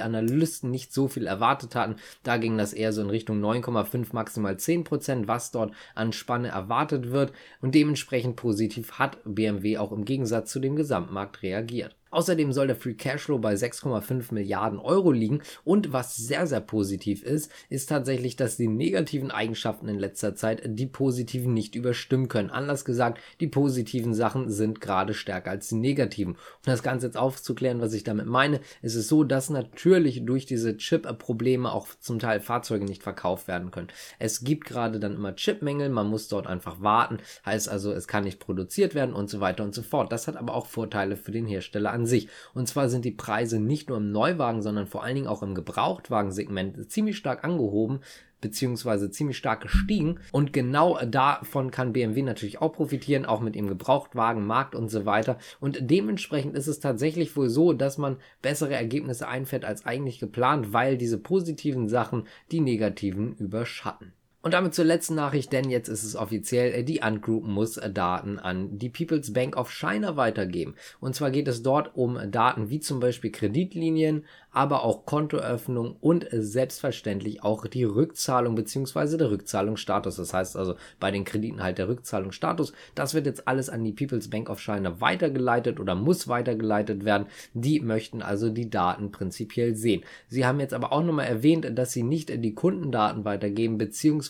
Analysten 0.00 0.70
nicht 0.70 0.90
so 0.90 1.06
viel 1.06 1.26
erwartet 1.26 1.74
hatten. 1.74 1.96
Da 2.22 2.38
ging 2.38 2.56
das 2.56 2.72
eher 2.72 2.94
so 2.94 3.02
in 3.02 3.10
Richtung 3.10 3.44
9,5 3.44 4.06
maximal 4.12 4.56
10 4.56 4.84
Prozent, 4.84 5.28
was 5.28 5.50
dort 5.50 5.74
an 5.94 6.14
Spanne 6.14 6.48
erwartet 6.48 7.10
wird. 7.10 7.32
Und 7.60 7.74
dementsprechend 7.74 8.36
positiv 8.36 8.92
hat 8.92 9.18
BMW 9.26 9.76
auch 9.76 9.92
im 9.92 10.06
Gegensatz 10.06 10.50
zu 10.50 10.60
dem 10.60 10.76
Gesamtmarkt 10.76 11.42
reagiert. 11.42 11.97
Außerdem 12.10 12.52
soll 12.52 12.66
der 12.66 12.76
Free 12.76 12.94
Cashflow 12.94 13.38
bei 13.38 13.54
6,5 13.54 14.32
Milliarden 14.32 14.78
Euro 14.78 15.12
liegen 15.12 15.42
und 15.64 15.92
was 15.92 16.16
sehr, 16.16 16.46
sehr 16.46 16.60
positiv 16.60 17.22
ist, 17.22 17.50
ist 17.68 17.88
tatsächlich, 17.88 18.36
dass 18.36 18.56
die 18.56 18.68
negativen 18.68 19.30
Eigenschaften 19.30 19.88
in 19.88 19.98
letzter 19.98 20.34
Zeit 20.34 20.62
die 20.64 20.86
positiven 20.86 21.52
nicht 21.54 21.74
überstimmen 21.74 22.28
können. 22.28 22.50
Anders 22.50 22.84
gesagt, 22.84 23.20
die 23.40 23.46
positiven 23.46 24.14
Sachen 24.14 24.50
sind 24.50 24.80
gerade 24.80 25.14
stärker 25.14 25.50
als 25.50 25.68
die 25.68 25.76
negativen. 25.76 26.34
Um 26.34 26.38
das 26.64 26.82
Ganze 26.82 27.06
jetzt 27.06 27.16
aufzuklären, 27.16 27.80
was 27.80 27.92
ich 27.92 28.04
damit 28.04 28.26
meine, 28.26 28.60
ist 28.82 28.94
es 28.94 29.08
so, 29.08 29.24
dass 29.24 29.50
natürlich 29.50 30.24
durch 30.24 30.46
diese 30.46 30.76
Chip-Probleme 30.76 31.70
auch 31.72 31.88
zum 32.00 32.18
Teil 32.18 32.40
Fahrzeuge 32.40 32.84
nicht 32.84 33.02
verkauft 33.02 33.48
werden 33.48 33.70
können. 33.70 33.88
Es 34.18 34.44
gibt 34.44 34.64
gerade 34.64 34.98
dann 34.98 35.14
immer 35.14 35.34
Chipmängel, 35.34 35.88
man 35.88 36.08
muss 36.08 36.28
dort 36.28 36.46
einfach 36.46 36.80
warten, 36.80 37.18
heißt 37.44 37.68
also, 37.68 37.92
es 37.92 38.08
kann 38.08 38.24
nicht 38.24 38.40
produziert 38.40 38.94
werden 38.94 39.14
und 39.14 39.28
so 39.28 39.40
weiter 39.40 39.64
und 39.64 39.74
so 39.74 39.82
fort. 39.82 40.12
Das 40.12 40.28
hat 40.28 40.36
aber 40.36 40.54
auch 40.54 40.66
Vorteile 40.66 41.16
für 41.16 41.32
den 41.32 41.46
Hersteller 41.46 41.97
an 41.98 42.06
sich. 42.06 42.28
Und 42.54 42.68
zwar 42.68 42.88
sind 42.88 43.04
die 43.04 43.10
Preise 43.10 43.58
nicht 43.58 43.88
nur 43.88 43.98
im 43.98 44.12
Neuwagen, 44.12 44.62
sondern 44.62 44.86
vor 44.86 45.02
allen 45.02 45.16
Dingen 45.16 45.26
auch 45.26 45.42
im 45.42 45.54
Gebrauchtwagensegment 45.54 46.90
ziemlich 46.90 47.16
stark 47.16 47.44
angehoben 47.44 48.00
beziehungsweise 48.40 49.10
ziemlich 49.10 49.36
stark 49.36 49.62
gestiegen. 49.62 50.20
Und 50.32 50.52
genau 50.52 50.98
davon 51.04 51.70
kann 51.70 51.92
BMW 51.92 52.22
natürlich 52.22 52.60
auch 52.60 52.72
profitieren, 52.72 53.26
auch 53.26 53.40
mit 53.40 53.54
dem 53.54 53.66
Gebrauchtwagenmarkt 53.66 54.74
und 54.74 54.88
so 54.90 55.06
weiter. 55.06 55.38
Und 55.60 55.78
dementsprechend 55.80 56.54
ist 56.56 56.68
es 56.68 56.80
tatsächlich 56.80 57.36
wohl 57.36 57.48
so, 57.48 57.72
dass 57.72 57.98
man 57.98 58.18
bessere 58.42 58.74
Ergebnisse 58.74 59.28
einfährt 59.28 59.64
als 59.64 59.86
eigentlich 59.86 60.20
geplant, 60.20 60.72
weil 60.72 60.96
diese 60.96 61.18
positiven 61.18 61.88
Sachen 61.88 62.26
die 62.52 62.60
negativen 62.60 63.34
überschatten. 63.36 64.12
Und 64.48 64.52
damit 64.52 64.72
zur 64.72 64.86
letzten 64.86 65.14
Nachricht, 65.14 65.52
denn 65.52 65.68
jetzt 65.68 65.88
ist 65.88 66.04
es 66.04 66.16
offiziell, 66.16 66.82
die 66.82 67.02
Ant 67.02 67.20
Group 67.20 67.44
muss 67.44 67.78
Daten 67.92 68.38
an 68.38 68.78
die 68.78 68.88
People's 68.88 69.34
Bank 69.34 69.58
of 69.58 69.70
China 69.70 70.16
weitergeben. 70.16 70.74
Und 71.00 71.14
zwar 71.14 71.30
geht 71.30 71.48
es 71.48 71.62
dort 71.62 71.94
um 71.94 72.18
Daten 72.30 72.70
wie 72.70 72.80
zum 72.80 72.98
Beispiel 72.98 73.30
Kreditlinien, 73.30 74.24
aber 74.50 74.82
auch 74.82 75.04
Kontoöffnung 75.04 75.96
und 76.00 76.26
selbstverständlich 76.32 77.44
auch 77.44 77.66
die 77.66 77.84
Rückzahlung 77.84 78.54
bzw. 78.54 79.18
der 79.18 79.30
Rückzahlungsstatus. 79.30 80.16
Das 80.16 80.32
heißt 80.32 80.56
also 80.56 80.76
bei 80.98 81.10
den 81.10 81.24
Krediten 81.24 81.62
halt 81.62 81.76
der 81.76 81.88
Rückzahlungsstatus. 81.88 82.72
Das 82.94 83.12
wird 83.12 83.26
jetzt 83.26 83.46
alles 83.46 83.68
an 83.68 83.84
die 83.84 83.92
People's 83.92 84.30
Bank 84.30 84.48
of 84.48 84.60
China 84.60 85.00
weitergeleitet 85.00 85.78
oder 85.78 85.94
muss 85.94 86.26
weitergeleitet 86.26 87.04
werden. 87.04 87.26
Die 87.52 87.80
möchten 87.80 88.22
also 88.22 88.48
die 88.48 88.70
Daten 88.70 89.12
prinzipiell 89.12 89.74
sehen. 89.74 90.02
Sie 90.28 90.46
haben 90.46 90.58
jetzt 90.58 90.74
aber 90.74 90.92
auch 90.92 91.04
nochmal 91.04 91.26
erwähnt, 91.26 91.70
dass 91.78 91.92
sie 91.92 92.02
nicht 92.02 92.30
die 92.42 92.54
Kundendaten 92.54 93.26
weitergeben 93.26 93.76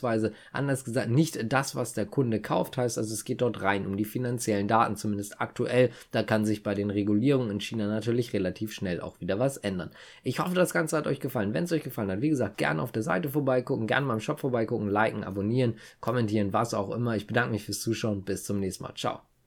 beziehungsweise 0.08 0.32
anders 0.52 0.84
gesagt 0.84 1.10
nicht 1.10 1.52
das, 1.52 1.74
was 1.74 1.92
der 1.92 2.06
Kunde 2.06 2.40
kauft. 2.40 2.76
Heißt 2.76 2.98
also 2.98 3.12
es 3.12 3.24
geht 3.24 3.40
dort 3.40 3.62
rein 3.62 3.86
um 3.86 3.96
die 3.96 4.04
finanziellen 4.04 4.68
Daten, 4.68 4.96
zumindest 4.96 5.40
aktuell. 5.40 5.90
Da 6.10 6.22
kann 6.22 6.44
sich 6.44 6.62
bei 6.62 6.74
den 6.74 6.90
Regulierungen 6.90 7.50
in 7.50 7.60
China 7.60 7.86
natürlich 7.86 8.32
relativ 8.32 8.72
schnell 8.72 9.00
auch 9.00 9.20
wieder 9.20 9.38
was 9.38 9.56
ändern. 9.56 9.90
Ich 10.22 10.40
hoffe, 10.40 10.54
das 10.54 10.72
Ganze 10.72 10.96
hat 10.96 11.06
euch 11.06 11.20
gefallen. 11.20 11.54
Wenn 11.54 11.64
es 11.64 11.72
euch 11.72 11.82
gefallen 11.82 12.10
hat, 12.10 12.22
wie 12.22 12.30
gesagt, 12.30 12.56
gerne 12.58 12.82
auf 12.82 12.92
der 12.92 13.02
Seite 13.02 13.28
vorbeigucken, 13.28 13.86
gerne 13.86 14.06
mal 14.06 14.14
im 14.14 14.20
Shop 14.20 14.40
vorbeigucken, 14.40 14.88
liken, 14.88 15.24
abonnieren, 15.24 15.74
kommentieren, 16.00 16.52
was 16.52 16.74
auch 16.74 16.90
immer. 16.90 17.16
Ich 17.16 17.26
bedanke 17.26 17.52
mich 17.52 17.64
fürs 17.64 17.80
Zuschauen. 17.80 18.24
Bis 18.24 18.44
zum 18.44 18.60
nächsten 18.60 18.84
Mal. 18.84 18.94
Ciao. 18.94 19.37